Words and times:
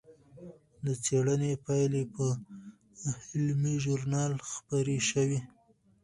د 0.85 0.87
څېړنې 1.03 1.51
پایلې 1.65 2.03
په 2.13 2.25
علمي 3.33 3.75
ژورنال 3.83 4.33
خپرې 4.51 4.97
شوې. 5.09 5.39